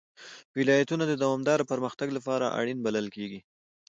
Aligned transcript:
ولایتونه 0.57 1.03
د 1.07 1.13
دوامداره 1.23 1.63
پرمختګ 1.71 2.07
لپاره 2.17 2.45
اړین 2.59 2.77
بلل 2.85 3.07
کېږي. 3.15 3.39